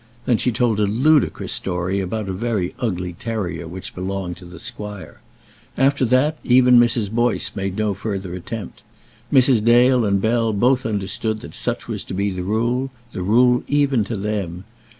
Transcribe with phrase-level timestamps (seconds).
[0.25, 4.57] Then she told a ludicrous story about a very ugly terrier which belonged to the
[4.57, 5.19] squire.
[5.77, 7.11] After that even Mrs.
[7.11, 8.81] Boyce made no further attempt.
[9.31, 9.63] Mrs.
[9.63, 14.03] Dale and Bell both understood that such was to be the rule the rule even
[14.05, 14.63] to them.